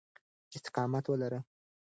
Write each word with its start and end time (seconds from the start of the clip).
استقامت 0.55 1.05
ولرئ. 1.09 1.41